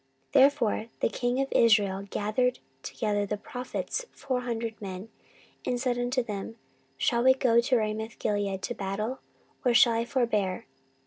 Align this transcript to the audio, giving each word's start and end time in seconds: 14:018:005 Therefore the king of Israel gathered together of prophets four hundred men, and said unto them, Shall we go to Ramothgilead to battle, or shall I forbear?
14:018:005 0.33 0.33
Therefore 0.33 0.85
the 0.99 1.09
king 1.09 1.39
of 1.41 1.47
Israel 1.51 2.07
gathered 2.09 2.57
together 2.81 3.27
of 3.31 3.43
prophets 3.43 4.03
four 4.11 4.41
hundred 4.41 4.81
men, 4.81 5.09
and 5.63 5.79
said 5.79 5.99
unto 5.99 6.23
them, 6.23 6.55
Shall 6.97 7.23
we 7.23 7.35
go 7.35 7.61
to 7.61 7.75
Ramothgilead 7.75 8.61
to 8.61 8.73
battle, 8.73 9.19
or 9.63 9.75
shall 9.75 9.93
I 9.93 10.05
forbear? 10.05 10.65